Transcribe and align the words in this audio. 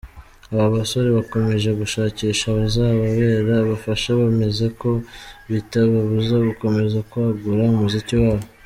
Aba 0.53 0.65
basore 0.75 1.07
bakomeje 1.17 1.69
gushakisha 1.79 2.43
abazababera 2.49 3.53
abafasha, 3.59 4.07
bemeza 4.19 4.65
ko 4.81 4.89
bitababuza 5.51 6.35
gukomeza 6.47 6.97
kwagura 7.09 7.59
umuziki 7.73 8.15
wabo. 8.23 8.45